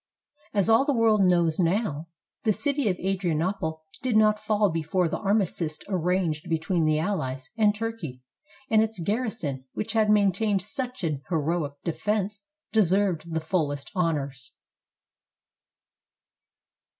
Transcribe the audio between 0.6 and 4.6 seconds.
all the world knows now, the city of Adrianople did not